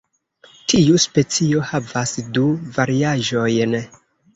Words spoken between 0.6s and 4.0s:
Tiu specio havas du variaĵojn.